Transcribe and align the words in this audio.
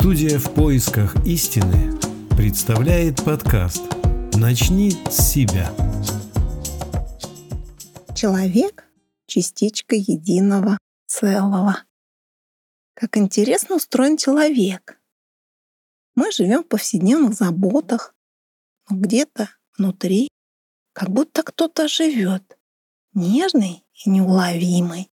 Студия 0.00 0.38
«В 0.38 0.54
поисках 0.54 1.16
истины» 1.26 1.98
представляет 2.36 3.24
подкаст 3.24 3.82
«Начни 4.34 4.92
с 5.10 5.32
себя». 5.32 5.74
Человек— 8.14 8.88
частичка 9.26 9.96
единого 9.96 10.78
целого. 11.08 11.82
Как 12.94 13.16
интересно 13.16 13.74
устроен 13.74 14.16
человек. 14.16 15.00
Мы 16.14 16.30
живем 16.30 16.62
в 16.62 16.68
повседневных 16.68 17.34
заботах, 17.34 18.14
но 18.88 18.98
где-то 18.98 19.50
внутри 19.76 20.28
как 20.92 21.10
будто 21.10 21.42
кто-то 21.42 21.88
живет, 21.88 22.56
нежный 23.14 23.84
и 24.04 24.10
неуловимый, 24.10 25.10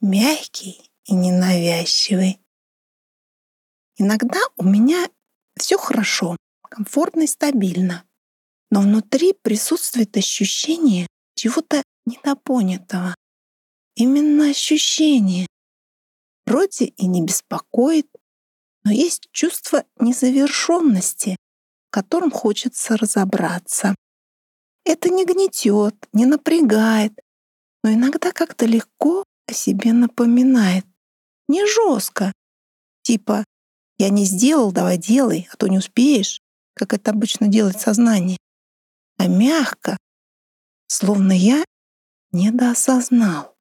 мягкий 0.00 0.92
и 1.06 1.12
ненавязчивый. 1.12 2.41
Иногда 3.96 4.40
у 4.56 4.64
меня 4.64 5.08
все 5.56 5.76
хорошо, 5.76 6.36
комфортно 6.68 7.22
и 7.22 7.26
стабильно, 7.26 8.04
но 8.70 8.80
внутри 8.80 9.34
присутствует 9.34 10.16
ощущение 10.16 11.06
чего-то 11.34 11.82
недопонятого. 12.06 13.14
Именно 13.94 14.50
ощущение. 14.50 15.46
Вроде 16.46 16.86
и 16.86 17.06
не 17.06 17.22
беспокоит, 17.22 18.08
но 18.84 18.90
есть 18.90 19.28
чувство 19.32 19.84
незавершенности, 20.00 21.36
в 21.88 21.90
котором 21.90 22.30
хочется 22.30 22.96
разобраться. 22.96 23.94
Это 24.84 25.10
не 25.10 25.24
гнетет, 25.24 25.94
не 26.12 26.26
напрягает, 26.26 27.12
но 27.84 27.92
иногда 27.92 28.32
как-то 28.32 28.66
легко 28.66 29.24
о 29.46 29.52
себе 29.52 29.92
напоминает. 29.92 30.84
Не 31.48 31.66
жестко. 31.66 32.32
Типа 33.02 33.44
«я 34.02 34.08
не 34.08 34.24
сделал, 34.24 34.72
давай 34.72 34.98
делай, 34.98 35.48
а 35.52 35.56
то 35.56 35.68
не 35.68 35.78
успеешь», 35.78 36.42
как 36.74 36.92
это 36.92 37.12
обычно 37.12 37.46
делает 37.46 37.80
сознание. 37.80 38.36
А 39.16 39.28
мягко, 39.28 39.96
словно 40.88 41.30
я 41.30 41.64
недоосознал. 42.32 43.56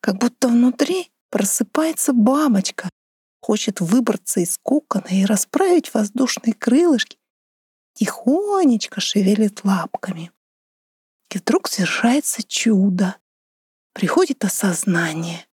Как 0.00 0.18
будто 0.18 0.46
внутри 0.46 1.10
просыпается 1.30 2.12
бабочка, 2.12 2.88
хочет 3.40 3.80
выбраться 3.80 4.38
из 4.38 4.56
кокона 4.62 5.08
и 5.10 5.24
расправить 5.24 5.92
воздушные 5.92 6.54
крылышки, 6.54 7.18
тихонечко 7.94 9.00
шевелит 9.00 9.64
лапками. 9.64 10.30
И 11.34 11.38
вдруг 11.38 11.66
совершается 11.66 12.44
чудо. 12.44 13.16
Приходит 13.94 14.44
осознание. 14.44 15.44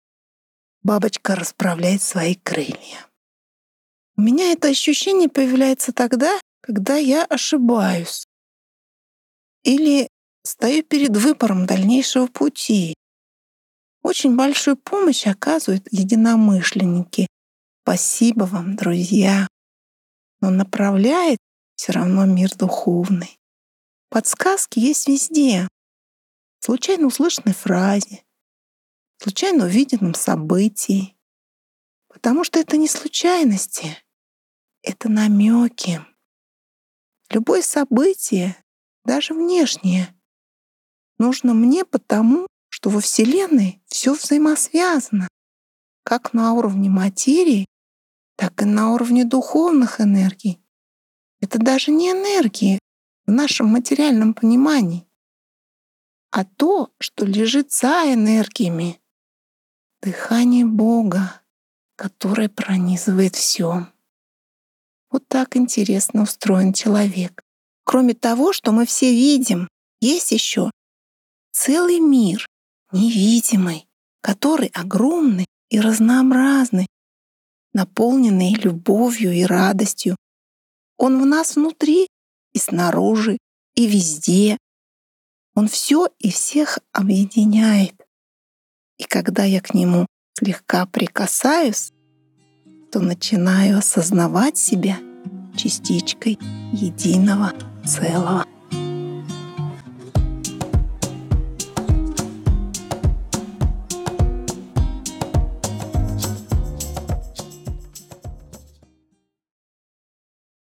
Бабочка 0.83 1.35
расправляет 1.35 2.03
свои 2.03 2.35
крылья. 2.35 3.07
У 4.19 4.23
меня 4.23 4.53
это 4.53 4.69
ощущение 4.69 5.29
появляется 5.29 5.93
тогда, 5.93 6.41
когда 6.63 6.97
я 6.97 7.25
ошибаюсь. 7.25 8.27
Или 9.63 10.09
стою 10.43 10.83
перед 10.83 11.15
выбором 11.15 11.67
дальнейшего 11.67 12.27
пути. 12.27 12.95
Очень 14.03 14.37
большую 14.37 14.77
помощь 14.77 15.27
оказывают 15.27 15.87
единомышленники. 15.91 17.27
Спасибо 17.83 18.45
вам, 18.45 18.75
друзья. 18.77 19.49
Но 20.41 20.51
направляет 20.51 21.39
все 21.75 21.93
равно 21.93 22.25
мир 22.25 22.55
духовный. 22.57 23.39
Подсказки 24.09 24.79
есть 24.79 25.09
везде. 25.09 25.69
В 26.61 26.65
случайно 26.65 27.09
услышанной 27.09 27.55
фразе, 27.55 28.25
в 29.19 29.25
случайно 29.25 29.67
увиденном 29.67 30.15
событии. 30.15 31.17
Потому 32.09 32.45
что 32.45 32.59
это 32.59 32.79
не 32.79 32.89
случайности, 32.89 33.97
это 34.87 35.09
намеки. 35.09 36.01
Любое 37.29 37.61
событие, 37.61 38.57
даже 39.05 39.35
внешнее, 39.35 40.15
нужно 41.19 41.55
мне 41.55 41.85
потому, 41.85 42.47
что 42.69 42.89
во 42.91 43.01
Вселенной 43.01 43.83
все 43.87 44.15
взаимосвязано, 44.15 45.29
как 46.05 46.33
на 46.33 46.53
уровне 46.53 46.89
материи, 46.89 47.67
так 48.37 48.63
и 48.63 48.65
на 48.65 48.93
уровне 48.93 49.25
духовных 49.25 50.01
энергий. 50.01 50.63
Это 51.41 51.59
даже 51.59 51.91
не 51.91 52.13
энергии 52.13 52.79
в 53.27 53.33
нашем 53.33 53.67
материальном 53.67 54.35
понимании, 54.35 55.09
а 56.31 56.45
то, 56.45 56.93
что 57.01 57.25
лежит 57.25 57.73
за 57.73 58.15
энергиями, 58.15 59.01
дыхание 60.01 60.65
Бога, 60.65 61.43
которое 61.97 62.49
пронизывает 62.49 63.35
все. 63.35 63.89
Вот 65.17 65.27
так 65.29 65.57
интересно 65.57 66.25
устроен 66.25 66.75
человек. 66.75 67.41
Кроме 67.85 68.13
того, 68.13 68.53
что 68.53 68.71
мы 68.71 68.85
все 68.85 69.11
видим, 69.11 69.67
есть 69.99 70.31
еще 70.31 70.71
целый 71.53 72.01
мир, 72.01 72.47
невидимый, 72.93 73.87
который 74.21 74.69
огромный 74.75 75.47
и 75.71 75.81
разнообразный, 75.81 76.87
наполненный 77.73 78.57
любовью 78.57 79.33
и 79.33 79.45
радостью. 79.45 80.17
Он 80.99 81.19
в 81.19 81.25
нас 81.25 81.57
внутри 81.57 82.09
и 82.53 82.59
снаружи, 82.59 83.39
и 83.75 83.87
везде. 83.87 84.59
Он 85.55 85.67
все 85.67 86.11
и 86.19 86.31
всех 86.31 86.79
объединяет. 86.93 87.95
И 88.99 89.05
когда 89.05 89.45
я 89.45 89.63
к 89.63 89.73
нему 89.73 90.05
слегка 90.39 90.85
прикасаюсь, 90.85 91.95
то 92.93 93.01
начинаю 93.01 93.79
осознавать 93.79 94.59
себя 94.59 94.99
частичкой 95.57 96.39
единого 96.73 97.53
целого. 97.85 98.45